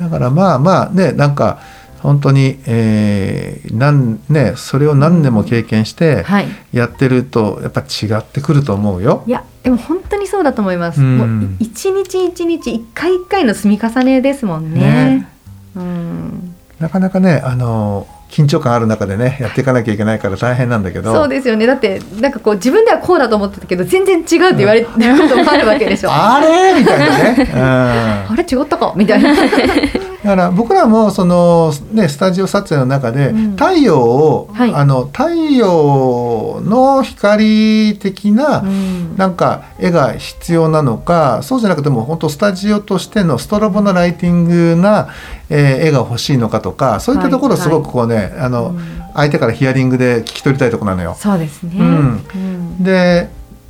[0.00, 1.60] だからまあまあねなんか
[2.04, 6.46] 本当に、えーなんね、それを何年も経験してはい。
[6.72, 9.24] やってるとやっぱ違ってくると思うよ。
[9.26, 11.00] いやでも本当にそうだと思います。
[11.00, 14.80] うんもうい一日一日一回一回の積み重ねですもんね。
[14.80, 15.28] ね
[15.76, 21.66] うん、なかなかねあの緊張感ある中でねやっていかなきゃいけないから大変なんだけどそうですよね。
[21.66, 24.98] だってなんかこう自分ではこうだと思ってたけど全然違うって言われること
[25.42, 26.10] もあるわけでしょ。
[26.12, 26.78] あれ？
[26.78, 27.50] みたいなね。
[27.50, 28.42] うんあれ？
[28.44, 28.92] 違ったか？
[28.94, 29.32] みたいな。
[30.24, 33.50] だから僕らもその、ね、スタジオ撮影の中でうん。
[33.52, 34.74] 太陽を、はい。
[34.74, 39.16] あの太陽の光的な、うん。
[39.18, 45.10] なんか絵が必要なのかそうじゃなくても本当スタジオとしてのストロボのライティングな、
[45.50, 49.04] えー絵が欲しいのかとかそういったところをすごくこうね、あのうん。
[49.12, 51.14] 相手からヒアリングで聞き取りたいところなのよ。
[51.18, 51.72] そうですね。
[51.78, 52.26] うん。
[52.34, 52.82] うん。
[52.82, 53.28] で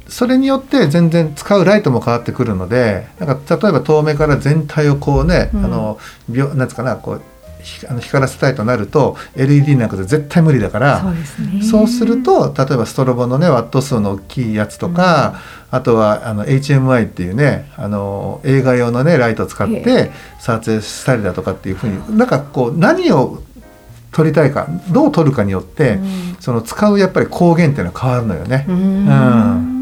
[0.09, 7.23] それによって全然使うライトも変わってくるのでなんか例えば遠目から全体をこうね、うんあの秒なんつうかなこう
[7.65, 11.87] ひあの光らせたいとなると LED なんかで絶対無理だからそうですね。
[11.89, 15.41] すると例えばストロボのねワット数の大きいやつとか、
[15.71, 23.43] あとはあの HMI っていうねあの映画用のねライトを使っへて撮影したりだとかっていうふうになんかこう何を
[24.13, 25.99] 撮りたいかどう撮るかによって、
[26.39, 28.67] その使うやっぱり光源っていうのは変わるのよね。
[28.69, 29.74] うん。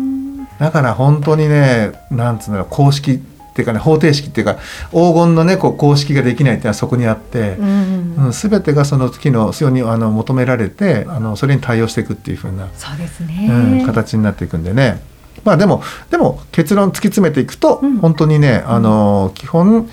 [0.58, 3.12] うんだから本当にねなんつうの公式
[3.52, 4.56] っていうかね方程式っていうか
[4.90, 15.02] 黄金のねこう公式ができないっていうのはそこにあってう、んうん、全てがその月のようにあの求められてあのそれに対応していくっていう風な、そうですね、うん、形になっていくんでね。
[15.44, 17.98] まあでもでも結論突き詰めていくと、うん。
[17.98, 19.90] 本当にねあの基本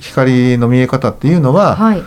[0.00, 2.02] 光の見え方っていうのは、はい。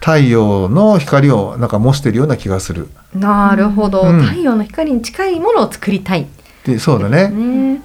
[0.00, 2.88] 太陽の光をなんか模してるような気がする。
[3.14, 4.20] なるほど、うん。
[4.20, 6.26] 太陽の光に近いものを作りたい
[6.64, 7.28] でそうだね。
[7.28, 7.80] ねい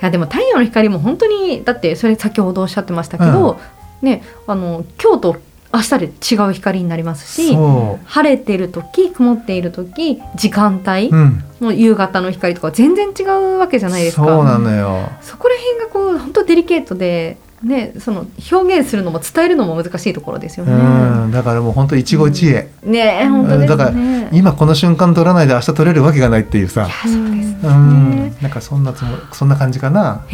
[0.00, 3.58] やでも太陽の光も本当にだってそれ先ほどおっしゃってましたけど、
[4.02, 5.36] ねあの今日と
[5.72, 11.68] 明日で違う光になりますしそ晴れてる時曇っている時時間帯う。
[11.68, 14.24] う夕方の光とか全然違うわけじゃないですか。
[14.24, 15.08] そうなのよ。
[15.20, 20.74] そこら辺がこう本当デリケートで、ね、その表現するのも伝えるのも難しいところですようね。
[20.74, 21.32] ん。
[21.32, 22.68] だからもう本当一期一会。
[22.82, 24.28] ねえ本当ですだからね。
[24.32, 26.86] 今この瞬間撮らないで明日撮れるわけがないっていうさ。
[27.02, 27.58] そうですね。
[27.62, 28.36] うん。
[28.42, 30.24] なんかそんなつもそんな感じかな。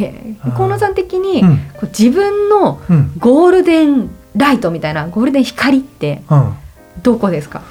[0.57, 1.57] 河野さん的に、うん。
[1.59, 3.13] こう自分のうん。
[3.19, 6.55] ゴールデンライトみたいなゴールデン光ってうん。
[7.03, 7.63] どこですか？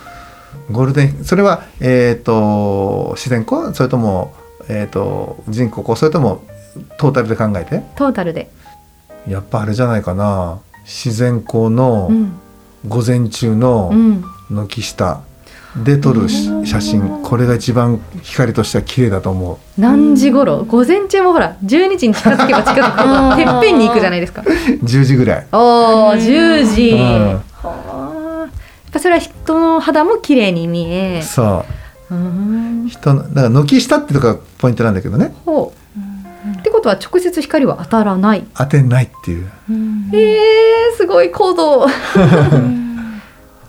[0.71, 3.73] ゴールデンそれはえっ、と自然光？
[3.75, 4.33] それとも
[4.69, 5.97] えっ、と人工光？
[5.97, 6.43] それとも
[6.97, 7.83] トータルで考えて？
[7.95, 8.49] トータルで。
[9.27, 10.59] やっぱあれじゃないかな。
[10.85, 12.31] 自然光のうん。
[12.87, 14.23] 午前中うのん。
[14.49, 15.21] 軒下。
[15.83, 16.65] で撮るしうん。
[16.65, 17.21] 写真。
[17.23, 19.57] これが一番光としては綺麗だと思う。
[19.81, 20.63] 何時頃？
[20.63, 24.41] 午前中もほら12時に近づけば近づくほどてっぺんに行くじゃないですか。
[24.41, 26.91] 10時ぐらい、おお10時。
[26.91, 26.99] うん。
[26.99, 28.49] はあやっ
[28.93, 31.21] ぱそれは人の肌も綺麗に見え。
[31.21, 31.65] そ
[32.09, 32.15] う。
[32.15, 32.87] うん。
[32.89, 35.35] 人のだから軒下ってとこがポイントなんだけどね。
[35.45, 35.88] ほう。
[36.79, 38.45] ことは直接光は当たらない。
[38.55, 41.85] 当てないっていううんえー、すごい高度。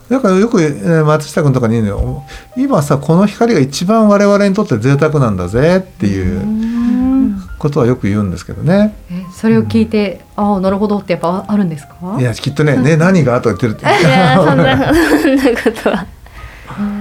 [0.08, 2.24] だからよくえー松下君とかに言うのよ
[2.56, 8.96] 今さこの光が一番我々にとって贅沢なんだぜっていうことはよく言うんですけどね。
[9.10, 12.16] えそれを聞いて、ああなるほどってやっぱあるんですか？
[12.18, 14.04] いやきっとね「ね何が?」とか言ってるって。
[14.04, 14.92] いやそんな
[15.22, 16.06] そんなことは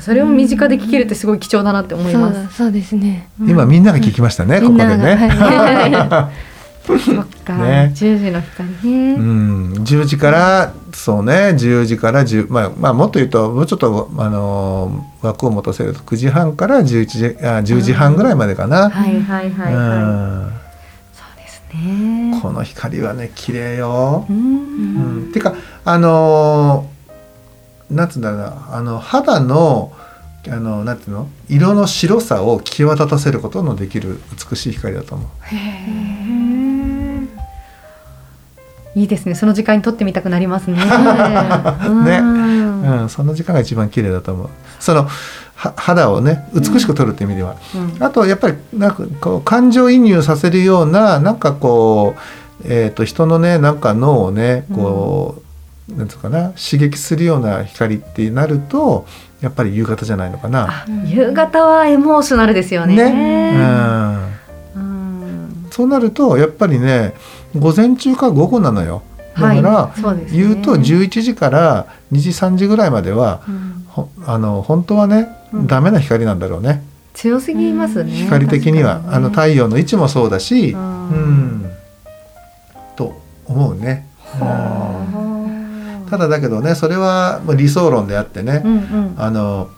[0.00, 2.44] やそれを身近で聞けるってすごい貴重だなって思います。
[2.44, 5.14] だそうですね今みんなが聞きましたね、ここでみんながね。
[5.16, 6.30] は
[6.82, 9.14] そっか、ね10時の光ね。
[9.14, 18.88] うん、10時からそうね10時から10まあまあもっと言うともうちょっとあのー枠を持たせると9時半から11時あ10時半ぐらいまでかな。
[18.88, 19.74] はいはいはいはい。
[19.74, 20.50] うん
[21.12, 22.40] そうですね。
[22.40, 24.26] この光はね綺麗よ。
[24.28, 24.32] う。
[24.32, 26.89] うんん、てかあのー
[27.90, 29.92] なんつうんだろうなあの肌の
[30.48, 31.28] あのなんていうの？
[31.48, 35.28] 色の白さを際立たせることのできる美しい光だと思う。
[38.94, 39.34] いいですね。
[39.34, 40.76] その時間に撮ってみたくなりますね。
[42.04, 42.18] ね。
[42.18, 44.48] うん、その時間が一番綺麗だと思う。
[44.78, 45.06] その
[45.60, 55.42] は肌をね美しく撮るって意味では、うんあとやっぱりなんかこう感情移入させるようななんかこうえっ、と人のねなんか脳をねこう、
[55.96, 59.06] なんつうかな刺激するような光ってなると
[59.40, 60.84] やっぱり夕方じゃないのかな。
[60.84, 63.02] あ夕方はエモーショナルですよね。
[64.74, 64.82] うん。
[64.82, 65.66] うん。
[65.70, 67.14] そうなるとやっぱりね
[67.58, 69.02] 午前中か午後なのよ。
[69.34, 70.26] だから、はい、ね。
[70.30, 73.84] 言うと11時から2時3時ぐらいまではうん。
[73.88, 75.66] ほあの本当はね、うん。
[75.66, 76.84] ダメな光なんだろうね。
[77.14, 78.12] 強すぎますね。
[78.12, 79.04] 光的には、ね。
[79.08, 80.84] あの太陽の位置もそうだし、ううん。
[81.64, 81.70] ん
[82.94, 84.06] と思うね。
[84.40, 85.39] うん
[86.10, 89.14] ただだけどねそれは理想論であってね、うんうん。
[89.16, 89.70] あの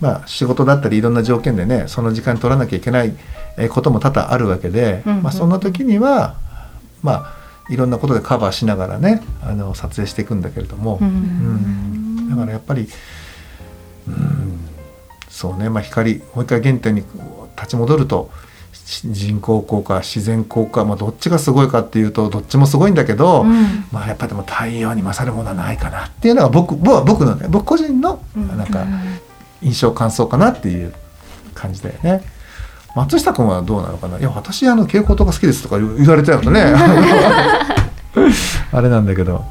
[0.00, 3.14] まあ仕事だったりいろんな条件でねその時間取らなきゃいけない
[3.58, 5.22] えーことも多々あるわけで、うんうん。
[5.22, 6.36] まあ、そんな時には
[7.02, 12.26] まあいろんなことでカバーしながらねあの撮影していくんだけれども、ううん。
[12.26, 12.30] ん。
[12.30, 12.88] だからやっぱり、
[14.08, 14.60] うん、
[15.28, 17.02] そうね、まあ、光もう一回原点に
[17.56, 23.84] 立ち戻るとし人工光か自然光か、まあ、どっちがすごいかっていうとどっちもすごいんだけど、うん。
[23.92, 28.48] まあ、やっぱでも太陽に勝るものはないかなっていうのが僕僕は僕のね僕個人のうん。
[28.56, 28.86] なんか
[29.62, 30.92] 印象感想かなっていう
[31.54, 32.22] 感じだよね。
[32.96, 34.18] 松下君はどうなのかな？
[34.18, 36.64] いや私あの蛍光灯が好きですとか言われちゃうとね
[38.72, 39.44] あれなんだけど。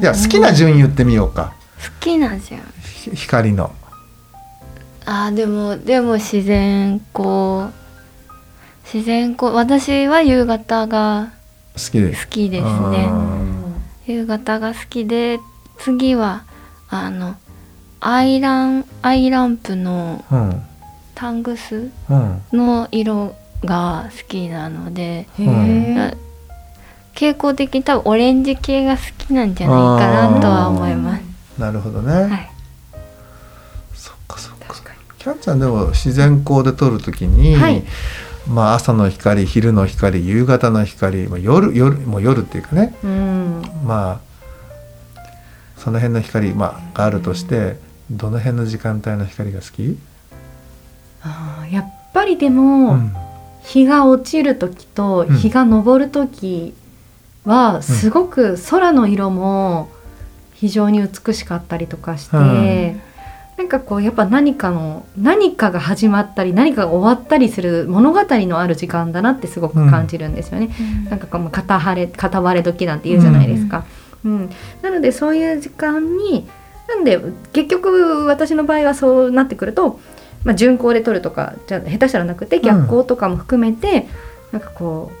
[0.00, 1.52] いや好きな順言ってみようか。
[1.82, 3.70] 好きなんじゃんひ光の。
[5.04, 7.70] あーでもでも自然光
[8.92, 11.32] 自然光私は夕方が
[11.74, 12.14] 好きで。
[12.16, 12.26] す。
[12.26, 13.74] 好きですうねん
[14.06, 15.38] 夕方が好きで
[15.78, 16.44] 次は
[16.88, 17.36] あの
[18.00, 20.62] アイランアイランプのうん。
[21.14, 22.42] タングスうん。
[22.52, 26.16] の色が好きなのでへえ
[27.14, 31.22] 傾向的に多分オレンジ系が好きなんじゃないかなとは思います。
[31.58, 32.50] なるほどね、はい、
[33.94, 34.74] そっかそっか。
[35.18, 37.84] キャンちゃんでも自然光で撮るときに、はい
[38.50, 42.94] まあ、朝の光昼の光夕方の光、まあ、夜夜もう夜っていうかね。
[43.04, 43.62] うん。
[43.84, 44.30] まあ
[45.76, 47.76] その辺の光、まあ、があるとして
[48.10, 49.96] どの辺の時間帯の光が好き、
[51.22, 53.14] あーやっぱりでも、うん。
[53.62, 55.36] 日が落ちる時とうん。
[55.36, 56.74] 日が昇る時
[57.44, 59.88] はすごく空の色も
[60.54, 62.40] 非常に美しかったりとかして、う
[63.06, 63.09] ん
[63.60, 70.70] なんかこうやっぱ何かの何かが始まったり何かが終わったりする物語のある時間だなってすごく感じるんですよね。
[71.10, 73.84] なんかこう片晴れ片割れ時なんて言うじゃないですか。
[74.24, 76.48] うんなのでそういう時間に
[76.88, 77.20] なんで
[77.52, 80.00] 結局私の場合はそうなってくると、
[80.42, 84.06] まあ、巡行で撮るとかじゃ下手したらなくて逆光とかも含めて、
[84.52, 85.19] なんかこう、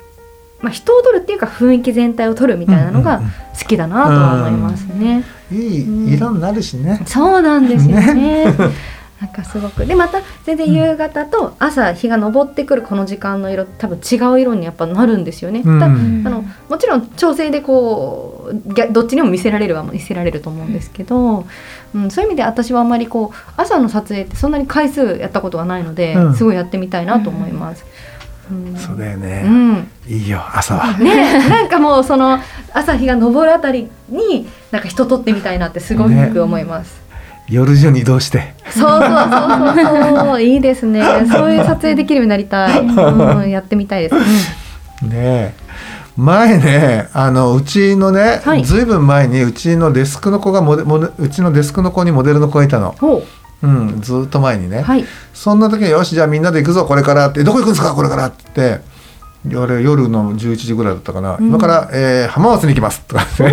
[0.60, 5.24] まあ、人を撮るっていうか雰囲気全体を撮るみたいなのがうんうん好きだなとは思いますね。
[5.52, 7.02] うんいい色になるしね。
[7.06, 8.46] そうなんですよね。
[9.20, 15.62] なんかすごくでまた全然夕方と朝日が昇ってくるこの時間の色多分違う色にやっぱなるんですよね。
[15.62, 21.44] うんたあのもちろん調整でこうどっちにも見せられるは見せられると思うんですけど、
[21.94, 27.84] うん、そういう意味で私はあんまりこう朝の撮影ってそんなに回数やったことがないので、うんすごいやってみたいなと思います。
[28.50, 30.98] うんそうだようね、ん、いいよ朝は。
[30.98, 32.38] ねなんかもうその
[32.72, 37.00] 朝日が昇るあたりになんか人撮ってみたいなってすごく思います。
[37.48, 38.54] 夜中に移動して。
[38.70, 39.10] そうそうそう
[39.76, 40.18] そう。
[40.18, 41.02] そういいですね。
[41.30, 44.14] そういう撮影できるようになりたい、うん、やってみたいです、
[45.02, 45.08] うん。
[45.08, 45.54] ねえ。
[46.16, 48.64] 前ねあのうちのね、はい。
[48.64, 53.22] ずいぶん前にうちのデスクの子がモデモデうちのデスクの子にモデルの子がいたの、ほ
[53.62, 55.04] うん、ずっと前にね、うはい。
[55.34, 58.44] そんな時に「よしじゃあみんなで行くぞこれから」って「どこ行くんですかこれから」って。
[58.54, 58.90] 言って。
[59.56, 61.46] あれ夜の11時ぐらいだったかな、うん。
[61.48, 63.00] 今から、えー浜松に行きます。
[63.02, 63.52] とかね。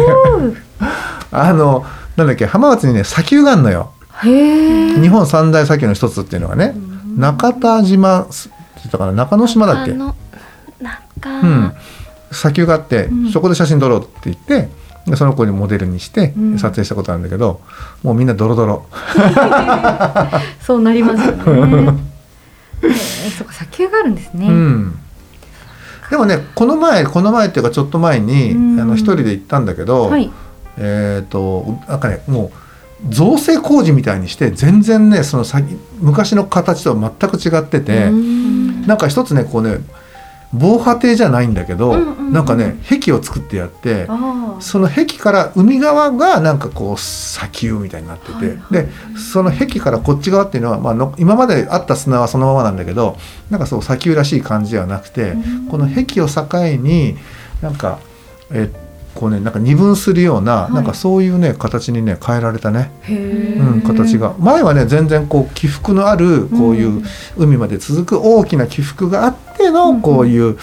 [1.32, 1.86] あの
[2.18, 3.92] なんだっけ浜松にね砂丘があるのよ。
[4.24, 6.76] 日本三大砂丘の一つっていうのがね、
[7.16, 8.32] 中田島って
[8.78, 9.12] 言ったかな。
[9.14, 9.92] 中之島だっけ？
[9.92, 11.74] うん、
[12.32, 13.32] 砂丘があって、うん。
[13.32, 14.70] そこで写真撮ろうって言ってで
[15.16, 16.60] その子にモデルにしてうん。
[16.60, 17.62] 撮影したことなんだけど、
[18.04, 18.86] もうみんなドロドロ、
[20.62, 21.94] そうなりますよね。
[22.84, 25.00] へ えそっか砂丘があるんですね、うん、
[26.12, 28.80] でもねこの前この前っていうかちょっと前に、うん。
[28.80, 30.32] あの一人で行ったんだけど、はい。
[30.78, 38.88] えっ、となんかねもう造成工事みたいにして全然ねその先昔の形とは全く違ってて、うん。
[38.88, 39.80] なんか一つねこうね
[40.54, 42.34] 防波堤じゃないんだけど、うんうんうん。
[42.34, 44.08] なんかね壁を作ってやって。
[44.60, 53.18] その壁から海側がなんかこう砂丘みたいになってて、はいはいでその壁からこっち側っていうのは、まあの、今まであった砂はそのままなんだけど
[53.50, 55.68] なんかそう砂丘らしい感じではなくて、うん。
[55.68, 57.18] この壁を境に
[57.62, 58.00] なんか
[58.52, 58.72] え
[59.18, 60.74] こうねなんか二分するような、はい。
[60.74, 64.36] なんかそういうね形にね変えられたね、うん、形が。
[64.40, 67.04] 前はね全然こう起伏のあるこういう
[67.36, 70.58] 海まで続く大きな起伏があってのうんこういう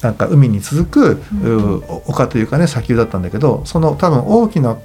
[0.00, 4.78] なんか海に続くうんう丘というかね砂丘だったんだけどその多分大きな、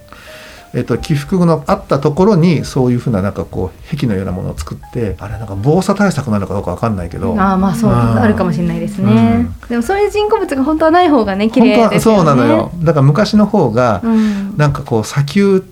[0.75, 7.39] えっと、起伏のあったところにそういうふうななんかこう壁のようなものを作ってあれなんか防災対策なのかどうかわかんないけど。
[7.39, 7.97] ああまあそううん。
[8.19, 11.99] あるかもしれないですね、でもそういう人工物が本当はない方がね綺麗ですよね。
[11.99, 12.71] そうなのよ。
[12.77, 14.57] だから昔の方がうん。
[14.57, 15.63] なんかこう砂丘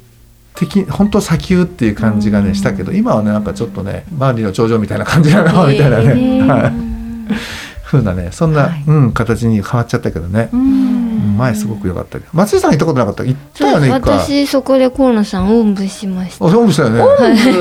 [0.53, 2.45] 的本当砂丘っていう感じがうん。
[2.45, 6.45] ねしたけど今はねなんかちょっとね万里の長城みたいな感じなのみたいなね、へー。
[6.45, 6.71] はい、
[7.83, 8.83] ふうなねそんな、はい。
[8.85, 10.90] うん、形に変わっちゃったけどね、うん
[11.21, 12.29] 前すごく良かったけど。
[12.33, 13.23] 松井さん行ったことなかった？
[13.23, 14.17] 行ったよね一回。
[14.19, 16.45] 私そこで河野さんおんぶしました。
[16.45, 17.03] あそうしたよね。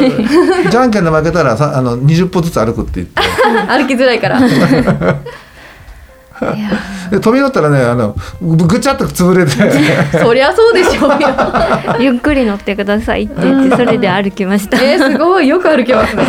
[0.70, 3.20] じゃんけんで負けたらさあの20歩ずつ歩くって言って。
[3.68, 4.40] 歩きづらいから。
[6.40, 6.70] いや
[7.10, 9.52] で飛び乗ったらねあのぐぐちゃっと潰れて。
[10.18, 11.16] そりゃそうでしょうよ。
[11.18, 14.78] ーゆっくり乗ってくださいって言ってそれで歩きました。
[14.82, 15.48] えー、すごい。
[15.48, 16.24] よく歩けますね。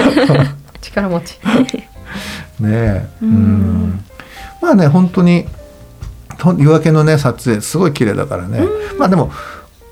[0.81, 1.39] 力持ち。
[2.59, 3.05] ねえ。
[3.21, 3.31] ううん。
[3.31, 4.05] ん
[4.61, 5.60] まあね本当にと
[6.57, 8.61] 夜明けのね撮影すごい綺麗だからね。
[8.97, 9.31] まあでも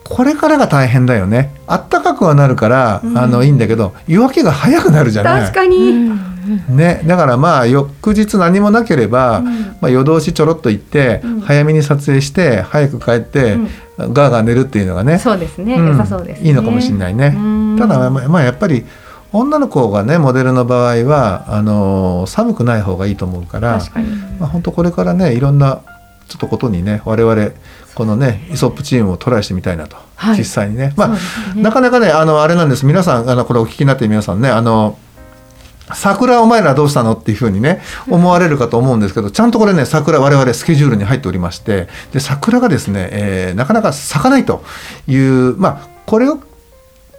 [0.03, 1.53] これからが大変だよね。
[1.67, 3.17] あったかくはなるから、うん。
[3.17, 5.41] あのいいんだけど夜明けが早くなるじゃない。
[5.41, 6.19] 確かうに、ん。
[6.69, 9.43] ね、だからまあ翌日何もなければ、
[9.81, 11.41] まあ、夜通しちょろっと行って、うん。
[11.41, 13.57] 早めに撮影して早く帰って、
[13.99, 15.87] ガーガー寝るっていうのがねそうですね、うん。
[15.89, 17.35] 良さそうです、ね、いいのかもしれないね。
[17.35, 17.77] うん。
[17.77, 18.83] ただまあまあやっぱり
[19.31, 24.07] 女の子がねモデルの場合はあのー寒くない方がいいと思うから確かに。
[24.39, 25.81] まあ本当これからねいろんな
[26.29, 27.51] ちょっとことにね我々
[27.95, 30.37] このねイソップチームをトライしてみたいなと、はい。
[30.37, 30.93] 実際にね。
[30.95, 31.61] まあね。
[31.61, 32.85] なかなかねあのあれなんです。
[32.85, 34.97] 皆さんあのこれお聞きになってる皆さんねあの
[35.93, 44.63] 桜お前らどうしたのっていうふうにね思われるかと思うんですけどちゃんとこれね桜我々スケジュールに入っておりましてで桜がですね、えーなかなか咲かないと
[45.07, 46.39] いうまあこれを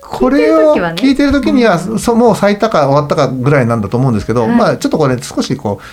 [0.00, 1.02] これを聞いてる時はね。
[1.02, 4.50] 聞いてる時には、そもう咲いたか終わったかぐらいなんだと思うんですけど、はい。
[4.50, 5.84] まあちょっとこれ少しこう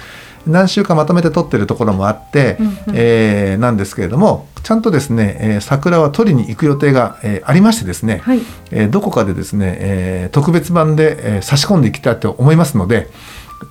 [0.48, 8.40] 何週間まとめて撮ってるところもあって、うんうんえーなんですけれどもちゃんとですね、えー桜は撮りに行く予定が、えーありましてですね、はい
[8.72, 13.08] えーどこかでですね、えー特別版で、えー差し込んでいきたいと思いますので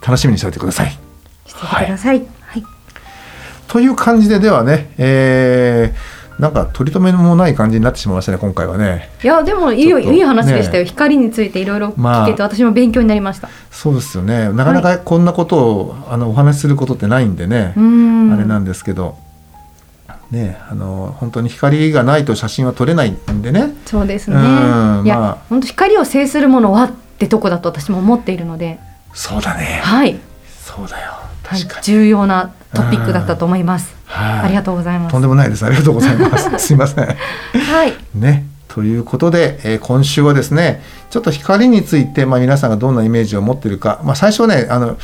[0.05, 0.91] 楽しみにしておいてください。
[1.47, 2.27] してください。
[2.43, 2.65] はい。
[3.69, 9.11] という感じでではね、えーなんか取り留めもない感じになってしまいましたね今回はね。
[9.23, 13.49] いやでもいいいい話でしたよ、ね光についていろいろまあ聞けて、私も勉強になりました。
[13.71, 17.73] そうですよねなかなかこんなことを、あのお話しすることってないんでね。
[17.77, 17.79] あ
[18.37, 19.17] れなんですけど。
[20.31, 23.73] ね、あの本当に光がないと写真は撮れないんでね。
[23.87, 24.37] そうですね。
[24.37, 24.43] うん
[25.05, 28.81] いや、まあ本当光を制するものはってとこだと私も思っているので、
[29.15, 29.81] そうだね。
[29.85, 30.19] はい、
[30.65, 31.26] そうだよ。
[31.47, 31.67] はい。
[31.83, 33.95] 重要なトピックだったと思います。
[34.07, 35.13] はいありがとうございます。
[35.13, 35.65] とんでもないです。
[35.65, 36.51] ありがとうございます。
[36.59, 37.05] すいません。
[37.07, 37.15] は
[37.87, 37.95] い。
[38.15, 38.47] ね。
[38.69, 44.99] ということで、えー今週はですねちょっと光について、まあ、皆さんがどんなイメージを持っているか、まあ、最初はねあの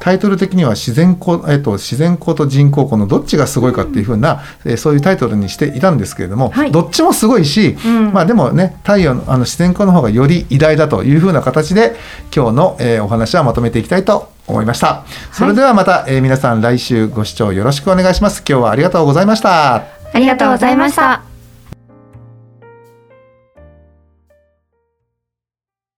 [0.00, 11.96] タイトル的には自然光、えっと自然光と人工光のどっちがすごいかっていうふうな、えーそういうタイトルにしていたんですけれども、はいどっちもすごいし、うんまあ、でもね太陽のあの自然光の方がより偉大だというふうな形で
[12.34, 15.04] 今日の、えーお話はまとめていきたいと思いました。
[15.32, 18.42] それではまた、えー皆さん来週ご視聴よろしくお願いします。
[18.48, 19.98] 今日はありがとうございました。
[20.12, 21.27] ありがとうございました